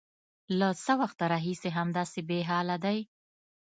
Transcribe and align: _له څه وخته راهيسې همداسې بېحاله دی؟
_له 0.59 0.69
څه 0.83 0.93
وخته 1.01 1.23
راهيسې 1.33 1.69
همداسې 1.77 2.19
بېحاله 2.29 2.75
دی؟ 2.85 2.97